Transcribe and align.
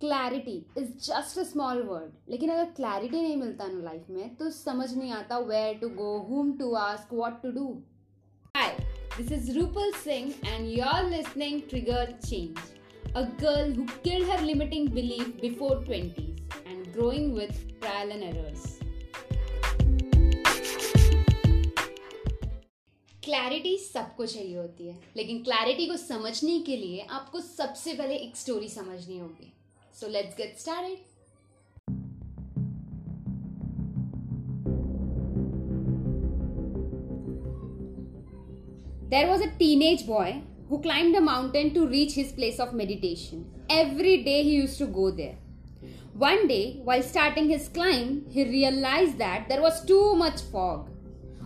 Clarity 0.00 0.56
is 0.78 0.90
just 1.04 1.38
a 1.38 1.42
small 1.42 1.82
word 1.82 2.30
लेकिन 2.30 2.50
अगर 2.50 2.64
clarity 2.72 3.20
नहीं 3.22 3.36
मिलता 3.36 3.66
ना 3.66 3.80
लाइफ 3.82 4.10
में 4.10 4.34
तो 4.36 4.50
समझ 4.50 4.92
नहीं 4.94 5.12
आता 5.12 5.38
where 5.38 5.74
to 5.78 5.88
go 5.88 6.18
whom 6.28 6.52
to 6.58 6.72
ask 6.74 7.12
what 7.14 7.42
to 7.42 7.50
do 7.50 7.66
hi 8.56 8.76
this 9.16 9.32
is 9.32 9.50
Rupal 9.58 9.92
Singh 10.04 10.32
and 10.46 10.68
you 10.68 10.84
are 10.84 11.10
listening 11.10 11.60
trigger 11.70 12.12
change 12.24 12.58
a 13.16 13.22
girl 13.42 13.74
who 13.74 13.86
killed 14.04 14.30
her 14.30 14.42
limiting 14.42 14.88
belief 14.88 15.40
before 15.40 15.84
20s 15.86 16.66
and 16.66 16.86
growing 16.92 17.34
with 17.34 17.52
trial 17.80 18.12
and 18.12 18.22
errors 18.22 18.78
clarity 23.24 23.76
सबको 23.78 24.26
चाहिए 24.26 24.56
होती 24.56 24.86
है, 24.88 24.98
लेकिन 25.16 25.42
clarity 25.42 25.86
को 25.86 25.96
समझने 25.96 26.58
के 26.60 26.76
लिए 26.76 27.06
आपको 27.10 27.40
सबसे 27.40 27.94
पहले 27.94 28.14
एक 28.16 28.36
स्टोरी 28.36 28.68
समझनी 28.68 29.18
होगी। 29.18 29.52
So 30.00 30.06
let's 30.06 30.36
get 30.36 30.60
started. 30.60 30.98
There 39.10 39.26
was 39.26 39.40
a 39.40 39.50
teenage 39.58 40.06
boy 40.06 40.42
who 40.68 40.80
climbed 40.80 41.16
a 41.16 41.20
mountain 41.20 41.74
to 41.74 41.88
reach 41.88 42.12
his 42.12 42.30
place 42.30 42.60
of 42.60 42.74
meditation. 42.74 43.44
Every 43.68 44.22
day 44.22 44.44
he 44.44 44.54
used 44.54 44.78
to 44.78 44.86
go 44.86 45.10
there. 45.10 45.34
One 46.14 46.46
day, 46.46 46.80
while 46.84 47.02
starting 47.02 47.48
his 47.48 47.68
climb, 47.68 48.24
he 48.30 48.44
realized 48.44 49.18
that 49.18 49.48
there 49.48 49.60
was 49.60 49.84
too 49.84 50.14
much 50.14 50.46
fog. 50.52 50.88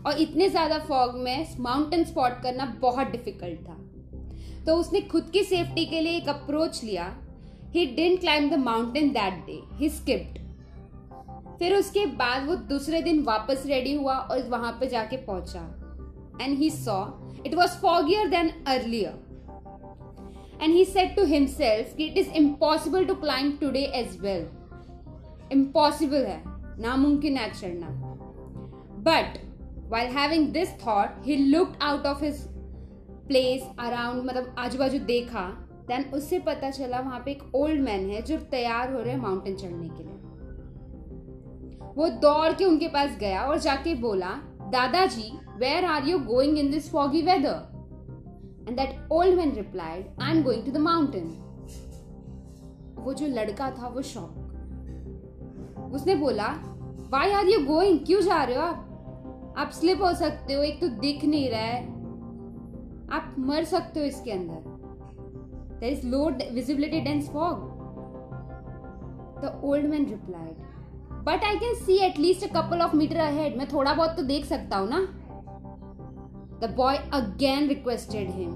और 0.06 0.20
इतने 0.20 0.48
ज़्यादा 0.50 0.78
fog 0.86 1.16
में 1.24 1.56
mountain 1.60 2.04
spot 2.04 2.40
करना 2.42 2.64
बहुत 2.80 3.10
difficult 3.10 3.60
था 3.68 3.80
तो 4.66 4.76
उसने 4.76 5.00
खुद 5.10 5.30
की 5.32 5.42
सेफ्टी 5.44 5.84
के 5.86 6.00
लिए 6.00 6.16
एक 6.16 6.28
अप्रोच 6.28 6.82
लिया 6.84 7.12
he 7.74 7.86
didn't 7.86 8.20
climb 8.20 8.50
the 8.50 8.54
mountain 8.54 9.08
that 9.12 9.44
day 9.46 9.60
he 9.72 9.88
skipped 9.88 10.40
फिर 11.58 11.74
उसके 11.74 12.06
बाद 12.06 12.46
वो 12.46 12.54
दूसरे 12.54 13.02
दिन 13.02 13.22
वापस 13.22 13.62
रेडी 13.66 13.94
हुआ 13.94 14.14
और 14.14 14.48
वहाँ 14.48 14.72
पे 14.72 14.86
जाके 14.86 15.16
पहुँचा। 15.16 15.60
And 16.40 16.58
he 16.58 16.70
saw 16.70 17.04
it 17.46 17.54
was 17.54 17.70
foggier 17.70 18.28
than 18.28 18.48
earlier 18.66 19.20
and 20.62 20.74
he 20.74 20.84
said 20.84 21.14
to 21.16 21.24
himself 21.24 21.96
कि 21.96 22.06
it 22.06 22.18
is 22.18 22.30
impossible 22.30 23.04
to 23.04 23.14
climb 23.14 23.52
today 23.52 23.80
as 23.80 24.18
well 24.20 24.46
impossible 25.52 26.24
है. 26.24 26.42
नामुमकिन 26.80 27.36
है 27.36 27.50
चढ़ना। 27.52 27.88
But 29.06 29.38
while 29.90 30.10
having 30.10 30.48
this 30.48 30.72
thought 30.86 31.26
he 31.26 31.36
looked 31.36 31.82
out 31.82 32.06
of 32.06 32.24
his 32.24 32.40
place 33.28 33.68
around 33.78 34.24
मतलब 34.24 34.54
आजू 34.58 34.78
बाजू 34.78 34.98
देखा 34.98 35.61
then 35.88 36.04
उससे 36.14 36.38
पता 36.38 36.70
चला 36.70 37.00
वहाँ 37.00 37.22
पे 37.24 37.30
एक 37.30 37.42
ओल्ड 37.54 37.80
मैन 37.80 38.08
है 38.10 38.22
जो 38.22 38.36
तैयार 38.50 38.92
हो 38.92 39.00
रहे 39.00 39.12
हैं 39.12 39.20
माउंटेन 39.20 39.56
चढ़ने 39.56 39.88
के 39.88 40.04
लिए। 40.04 40.18
वो 41.96 42.08
दौड़ 42.20 42.52
के 42.52 42.64
उनके 42.64 42.88
पास 42.88 43.16
गया 43.18 43.42
और 43.42 43.58
जाके 43.58 43.94
बोला, 43.94 44.30
दादाजी 44.72 45.32
where 45.58 45.84
are 45.84 46.08
you 46.08 46.18
going 46.18 46.58
in 46.58 46.70
this 46.70 46.90
foggy 46.90 47.22
weather 47.22 48.66
and 48.68 48.76
that 48.76 49.12
old 49.12 49.36
man 49.36 49.52
replied 49.52 50.22
I 50.22 50.36
am 50.36 50.42
going 50.42 50.64
to 50.64 50.72
the 50.72 50.76
mountain 50.76 51.28
वो 52.98 53.14
जो 53.14 53.26
लड़का 53.26 53.70
था, 53.70 53.88
वो 53.88 54.02
शॉक 54.02 55.90
उसने 55.94 56.14
बोला 56.14 56.48
वाई 57.10 57.32
आर 57.32 57.48
यू 57.48 57.58
गोइंग 57.66 57.98
क्यों 58.06 58.20
जा 58.20 58.42
रहे 58.44 58.56
हो 58.56 58.62
आप? 58.62 59.54
आप 59.58 59.70
स्लिप 59.70 60.02
हो 60.02 60.12
सकते 60.14 60.54
हो, 60.54 60.62
एक 60.62 60.80
तो 60.80 60.88
दिख 60.88 61.24
नहीं 61.24 61.50
रहा 61.50 61.60
है। 61.60 61.82
आप 63.12 63.34
मर 63.38 63.64
सकते 63.64 64.00
हो 64.00 64.06
इसके 64.06 64.30
अंदर। 64.30 64.71
There 65.82 65.90
is 65.90 66.02
low 66.04 66.30
visibility 66.56 66.98
dense 67.04 67.28
fog. 67.28 67.62
The 69.40 69.48
old 69.62 69.86
man 69.92 70.04
replied, 70.08 70.56
But 71.24 71.42
I 71.42 71.56
can 71.56 71.74
see 71.76 71.96
at 72.04 72.18
least 72.18 72.44
a 72.44 72.48
couple 72.48 72.82
of 72.82 72.94
meter 72.94 73.18
ahead. 73.24 73.56
मैं 73.56 73.66
थोड़ा 73.72 73.94
बहुत 73.94 74.14
तो 74.16 74.22
देख 74.22 74.44
सकता 74.44 74.76
हूँ 74.76 74.88
ना? 74.90 75.00
The 76.60 76.68
boy 76.76 76.94
again 77.18 77.66
requested 77.72 78.30
him. 78.36 78.54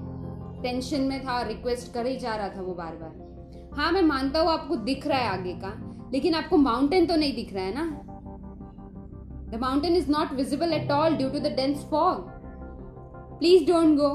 Tension 0.61 1.01
में 1.01 1.19
था 1.25 1.41
रिक्वेस्ट 1.47 1.93
कर 1.93 2.05
ही 2.05 2.15
जा 2.19 2.35
रहा 2.35 2.49
था 2.49 2.61
वो 2.61 2.73
बार 2.73 2.95
बार 3.01 3.75
हाँ 3.77 3.91
मैं 3.91 4.01
मानता 4.01 4.39
हूँ 4.39 4.49
आपको 4.49 4.75
दिख 4.85 5.07
रहा 5.07 5.19
है 5.19 5.29
आगे 5.29 5.53
का 5.65 5.73
लेकिन 6.13 6.33
आपको 6.35 6.57
माउंटेन 6.57 7.05
तो 7.05 7.15
नहीं 7.15 7.35
दिख 7.35 7.53
रहा 7.53 7.63
है 7.63 7.73
ना? 7.75 7.85
The 9.51 9.61
mountain 9.61 9.95
is 9.95 10.11
not 10.11 10.33
visible 10.33 10.73
at 10.73 10.91
all 10.91 11.17
due 11.17 11.29
to 11.29 11.39
the 11.39 11.55
dense 11.61 11.85
fog 11.91 12.25
please 13.39 13.71
don't 13.71 13.97
go 13.99 14.09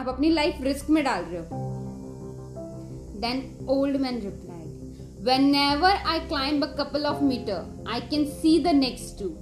आप 0.00 0.08
अपनी 0.08 0.30
लाइफ 0.30 0.62
रिस्क 0.62 0.90
में 0.90 1.04
डाल 1.04 1.24
रहे 1.24 1.40
हो। 1.40 1.69
Then 3.19 3.55
old 3.67 3.99
man 3.99 4.21
replied, 4.23 4.71
Whenever 5.23 5.91
I 6.13 6.19
climb 6.27 6.61
a 6.63 6.75
couple 6.75 7.07
of 7.07 7.21
meter, 7.21 7.65
I 7.85 8.01
can 8.01 8.27
see 8.27 8.59
the 8.59 8.73
next 8.73 9.17
two. 9.19 9.33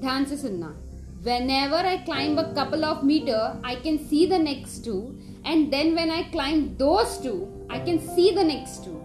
ध्यान 0.00 0.24
से 0.24 0.36
सुनना 0.36 0.76
whenever 1.22 1.76
I 1.76 1.98
climb 1.98 2.38
a 2.38 2.52
couple 2.52 2.84
of 2.84 3.04
meter, 3.04 3.56
I 3.62 3.76
can 3.76 3.98
see 4.08 4.26
the 4.26 4.38
next 4.38 4.84
two, 4.84 5.18
and 5.44 5.72
then 5.72 5.94
when 5.94 6.10
I 6.10 6.24
climb 6.30 6.76
those 6.76 7.18
two, 7.18 7.66
I 7.70 7.78
can 7.78 8.00
see 8.00 8.34
the 8.34 8.42
next 8.42 8.84
two, 8.84 9.04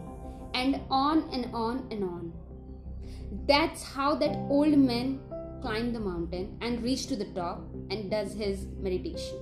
and 0.53 0.81
on 0.89 1.29
and 1.31 1.53
on 1.53 1.87
and 1.91 2.03
on. 2.03 2.33
That's 3.47 3.83
how 3.83 4.15
that 4.15 4.35
old 4.49 4.77
man 4.77 5.19
climbed 5.61 5.95
the 5.95 5.99
mountain 5.99 6.57
and 6.61 6.81
reached 6.81 7.09
to 7.09 7.15
the 7.15 7.25
top 7.35 7.61
and 7.91 8.09
does 8.09 8.33
his 8.33 8.65
meditation. 8.79 9.37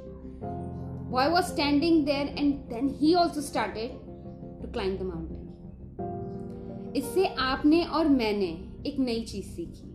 Boy 1.10 1.32
was 1.32 1.48
standing 1.48 2.04
there, 2.04 2.28
and 2.36 2.70
then 2.70 2.90
he 2.90 3.16
also 3.16 3.42
started 3.42 3.92
to 3.92 4.09
climb 4.73 4.99
the 4.99 5.03
mountain 5.03 6.93
इससे 6.97 7.27
आपने 7.39 7.83
और 7.85 8.09
मैंने 8.09 8.47
एक 8.87 8.99
नई 8.99 9.21
चीज़ 9.23 9.47
सीखी। 9.47 9.89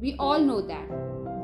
We 0.00 0.16
all 0.20 0.44
know 0.44 0.60
that 0.60 0.88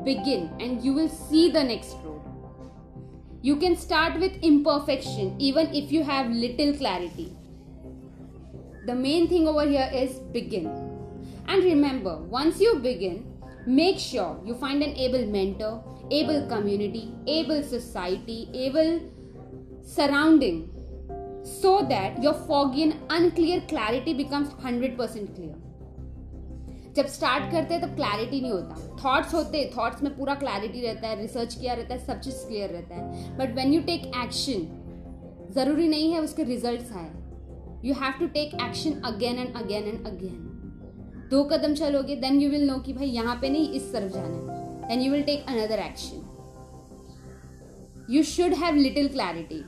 begin 0.05 0.49
and 0.61 0.85
you 0.85 0.93
will 0.93 1.07
see 1.07 1.49
the 1.51 1.65
next 1.67 2.05
road 2.05 3.45
you 3.45 3.55
can 3.55 3.75
start 3.75 4.17
with 4.17 4.43
imperfection 4.43 5.37
even 5.41 5.75
if 5.75 5.93
you 5.93 6.03
have 6.03 6.31
little 6.31 6.75
clarity 6.77 7.27
the 8.87 8.97
main 8.97 9.27
thing 9.31 9.47
over 9.47 9.67
here 9.67 9.95
is 10.03 10.19
begin 10.33 10.67
and 11.49 11.63
remember 11.63 12.29
once 12.31 12.61
you 12.61 12.73
begin 12.81 13.25
make 13.67 13.99
sure 13.99 14.41
you 14.45 14.53
find 14.55 14.81
an 14.81 14.93
able 14.95 15.25
mentor, 15.27 15.83
able 16.09 16.47
community, 16.47 17.01
able 17.27 17.61
society, 17.61 18.49
able 18.55 18.99
surrounding 19.83 20.61
so 21.43 21.81
that 21.83 22.21
your 22.21 22.33
foggy 22.33 22.83
and 22.83 22.95
unclear 23.09 23.61
clarity 23.61 24.13
becomes 24.13 24.49
100% 24.61 25.35
clear. 25.35 25.55
जब 26.95 27.07
start 27.07 27.51
करते 27.51 27.73
हैं, 27.73 27.81
तब 27.81 27.95
clarity 27.95 28.39
नहीं 28.41 28.51
होता। 28.51 28.75
Thoughts 29.03 29.33
होते 29.33 29.63
thoughts 29.77 30.03
में 30.03 30.15
पूरा 30.17 30.35
clarity 30.35 30.81
रहता 30.81 31.07
है 31.07 31.19
रिसर्च 31.21 31.53
किया 31.55 31.73
रहता 31.73 31.93
है, 31.93 32.05
सब 32.05 32.19
चीज़ 32.19 32.45
क्लियर 32.47 32.69
रहता 32.69 32.95
है। 32.95 33.37
But 33.37 33.55
when 33.55 33.73
you 33.73 33.81
take 33.81 34.05
action 34.23 34.67
ज़रूरी 35.53 35.87
नहीं 35.87 36.11
है 36.13 36.19
उसके 36.19 36.43
रिज़ल्ट 36.43 36.91
आए। 36.97 37.09
You 37.85 37.93
have 37.93 38.13
to 38.19 38.27
take 38.27 38.53
action 38.61 39.01
again 39.05 39.39
and 39.39 39.55
again 39.55 39.83
and 39.83 40.07
again 40.07 41.27
दो 41.31 41.43
कदम 41.43 41.73
चलोगे 41.73 42.15
देन 42.15 42.41
यू 42.41 42.49
विल 42.49 42.67
नो 42.67 42.77
कि 42.79 42.93
भाई 42.93 43.07
यहाँ 43.07 43.35
पे 43.41 43.49
नहीं, 43.49 43.69
इस 43.69 43.91
तरफ़ 43.93 44.13
जाना 44.13 44.35
है। 44.35 44.87
Then 44.87 45.01
you 45.01 45.11
will 45.11 45.23
take 45.23 45.45
another 45.49 45.79
action 45.79 46.25
you 48.09 48.23
should 48.23 48.53
have 48.63 48.75
little 48.75 49.07
clarity 49.07 49.63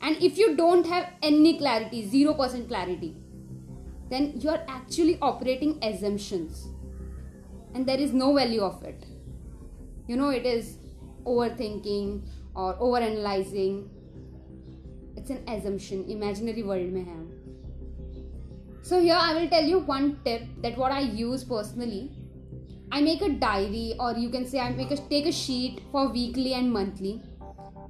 and 0.00 0.22
if 0.22 0.38
you 0.38 0.56
don't 0.56 0.86
have 0.86 1.08
any 1.22 1.58
clarity 1.58 2.08
0% 2.08 2.68
clarity 2.68 3.16
then 4.08 4.32
you 4.40 4.50
are 4.50 4.62
actually 4.68 5.18
operating 5.20 5.78
assumptions. 5.82 6.68
And 7.74 7.84
there 7.84 7.98
is 7.98 8.12
no 8.12 8.34
value 8.34 8.62
of 8.62 8.82
it. 8.84 9.04
You 10.06 10.16
know 10.16 10.28
it 10.28 10.46
is 10.46 10.78
overthinking 11.24 12.22
or 12.54 12.74
overanalyzing. 12.76 13.88
It's 15.16 15.30
an 15.30 15.42
assumption 15.48 16.08
imaginary 16.08 16.62
world 16.62 16.92
mein 16.92 17.06
hai 17.06 17.36
so 18.88 18.98
here 19.04 19.16
i 19.20 19.30
will 19.36 19.48
tell 19.52 19.64
you 19.68 19.78
one 19.86 20.04
tip 20.24 20.42
that 20.64 20.76
what 20.78 20.92
i 20.92 21.00
use 21.00 21.42
personally. 21.42 22.12
I 22.92 23.00
make 23.00 23.20
a 23.20 23.28
diary 23.28 23.96
or 23.98 24.12
you 24.12 24.28
can 24.34 24.46
say 24.46 24.60
i 24.60 24.70
make 24.70 24.92
a 24.92 24.96
take 25.14 25.26
a 25.26 25.32
sheet 25.32 25.80
for 25.90 26.06
weekly 26.16 26.52
and 26.54 26.72
monthly 26.72 27.20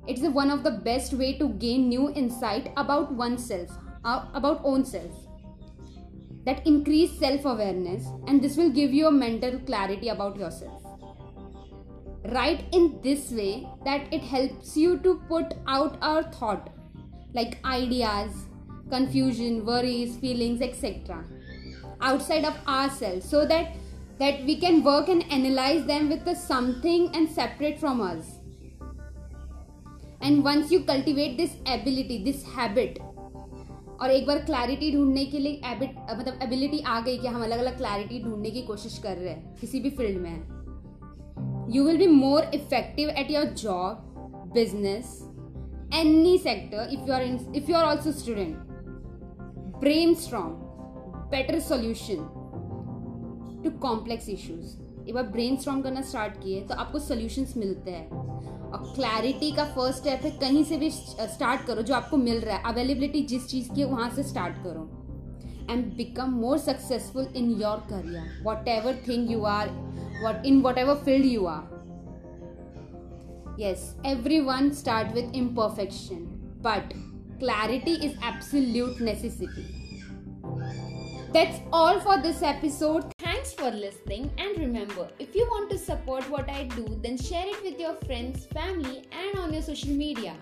it's 0.06 0.22
one 0.22 0.50
of 0.50 0.62
the 0.62 0.70
best 0.70 1.12
way 1.12 1.36
to 1.38 1.48
gain 1.48 1.88
new 1.88 2.10
insight 2.12 2.72
about 2.76 3.12
oneself 3.12 3.70
uh, 4.04 4.26
about 4.34 4.60
own 4.64 4.84
self. 4.84 5.10
That 6.44 6.66
increase 6.66 7.18
self 7.18 7.44
awareness 7.44 8.06
and 8.26 8.40
this 8.40 8.56
will 8.56 8.70
give 8.70 8.94
you 8.94 9.08
a 9.08 9.12
mental 9.12 9.58
clarity 9.60 10.08
about 10.08 10.36
yourself. 10.36 10.82
Write 12.32 12.64
in 12.72 13.00
this 13.02 13.30
way 13.30 13.68
that 13.84 14.12
it 14.12 14.22
helps 14.22 14.76
you 14.76 14.98
to 14.98 15.20
put 15.28 15.54
out 15.66 15.98
our 16.02 16.22
thought 16.22 16.70
like 17.34 17.58
ideas 17.64 18.46
confusion 18.90 19.64
worries 19.66 20.16
feelings 20.18 20.62
etc 20.62 21.24
outside 22.00 22.44
of 22.44 22.56
ourselves 22.66 23.28
so 23.28 23.44
that 23.46 23.74
that 24.18 24.42
we 24.44 24.56
can 24.58 24.82
work 24.82 25.08
and 25.08 25.30
analyze 25.30 25.84
them 25.86 26.08
with 26.08 26.24
the 26.24 26.34
something 26.34 27.10
and 27.14 27.28
separate 27.28 27.78
from 27.78 28.00
us 28.00 28.35
and 30.26 30.44
once 30.44 30.72
you 30.72 30.78
cultivate 30.80 31.36
this 31.36 31.50
ability 31.68 32.18
this 32.18 32.44
habit 32.56 32.98
और 34.00 34.10
एक 34.10 34.26
बार 34.26 34.38
clarity 34.38 34.90
ढूँढने 34.92 35.24
के 35.24 35.38
लिए 35.38 35.60
EBIT 35.64 35.96
मतलब 36.10 36.38
ability 36.42 36.78
आ 36.78 37.00
गई 37.00 37.18
कि 37.18 37.28
हम 37.28 37.42
अलग 37.42 37.58
अलग 37.58 37.76
क्लैरिटी 37.76 38.22
ढूँढने 38.22 38.50
की 38.50 38.62
कोशिश 38.62 38.98
कर 38.98 39.16
रहे 39.16 39.28
हैं, 39.28 39.54
किसी 39.60 39.80
भी 39.80 39.90
फ़ील्ड 39.90 40.20
में 40.22 41.70
you 41.74 41.84
will 41.84 41.98
be 41.98 42.06
more 42.06 42.50
effective 42.54 43.08
at 43.08 43.30
your 43.30 43.44
job 43.62 44.50
business 44.54 45.18
any 45.94 46.36
sector 46.38 46.88
if 46.92 47.08
you 47.08 47.14
are 47.14 47.22
if 47.56 47.70
you 47.70 47.76
are 47.76 47.84
also 47.84 48.12
student 48.12 48.56
brain 49.80 50.14
strong 50.14 50.64
better 51.30 51.60
solution 51.60 52.26
to 53.64 53.70
complex 53.78 54.28
issues 54.28 54.85
एक 55.08 55.14
बार 55.14 55.22
ब्रेन 55.22 55.56
करना 55.82 56.00
स्टार्ट 56.02 56.42
किए 56.42 56.60
तो 56.60 56.74
आपको 56.74 56.98
सोल्यूशंस 56.98 57.54
मिलते 57.56 57.90
हैं। 57.90 58.10
और 58.66 58.92
क्लैरिटी 58.94 59.50
का 59.52 59.64
फ़र्स्ट 59.64 59.98
स्टेप 59.98 60.20
है, 60.22 60.30
कहीं 60.30 60.64
से 60.64 60.76
भी 60.76 60.90
स्टार्ट 60.90 61.66
करो, 61.66 61.82
जो 61.82 61.94
आपको 61.94 62.16
मिल 62.16 62.40
रहा 62.40 62.56
है। 62.56 62.62
अवेलेबिलिटी 62.64 63.22
जिस 63.22 63.46
चीज़ 63.48 63.70
की 63.74 63.80
है, 63.80 63.86
वहाँ 63.86 64.10
से 64.10 64.22
स्टार्ट 64.22 64.56
करो। 64.64 64.82
And 65.70 65.86
become 65.96 66.30
more 66.40 66.58
successful 66.58 67.26
in 67.36 67.50
your 67.62 67.86
career 67.90 68.42
whatever 68.68 68.98
thing 69.08 69.30
you 69.30 69.42
are 69.44 69.70
what 70.24 70.46
in 70.46 70.60
whatever 70.78 70.94
field 71.04 71.26
you 71.26 71.46
are 71.46 71.74
yes, 73.58 73.82
everyone 74.08 74.66
start 74.78 75.14
with 75.18 75.36
imperfection, 75.38 76.26
but 76.66 76.92
clarity 77.40 77.94
is 78.08 78.18
absolute 78.22 79.00
necessity. 79.08 79.66
That's 81.32 81.62
all 81.72 82.00
for 82.00 82.22
this 82.28 82.42
episode. 82.42 83.15
For 83.66 83.72
listening 83.72 84.30
and 84.38 84.58
remember 84.58 85.08
if 85.18 85.34
you 85.34 85.44
want 85.50 85.68
to 85.68 85.76
support 85.76 86.28
what 86.30 86.48
I 86.48 86.64
do 86.74 86.84
then 87.02 87.16
share 87.16 87.46
it 87.46 87.64
with 87.64 87.80
your 87.80 87.94
friends, 88.06 88.46
family 88.46 89.02
and 89.10 89.38
on 89.40 89.52
your 89.52 89.62
social 89.62 89.90
media. 89.90 90.34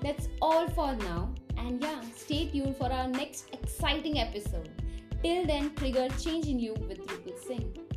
That's 0.00 0.28
all 0.40 0.68
for 0.68 0.94
now 0.94 1.34
and 1.56 1.82
yeah, 1.82 2.00
stay 2.14 2.48
tuned 2.48 2.76
for 2.76 2.92
our 2.92 3.08
next 3.08 3.48
exciting 3.52 4.20
episode. 4.20 4.70
Till 5.22 5.46
then, 5.46 5.74
trigger 5.74 6.08
change 6.18 6.46
in 6.46 6.60
you 6.60 6.74
with 6.88 7.00
Rupal 7.06 7.38
Singh. 7.44 7.89